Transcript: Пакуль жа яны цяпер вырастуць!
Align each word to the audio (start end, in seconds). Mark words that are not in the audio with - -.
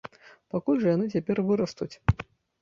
Пакуль 0.55 0.79
жа 0.83 0.89
яны 0.95 1.05
цяпер 1.17 1.43
вырастуць! 1.51 1.91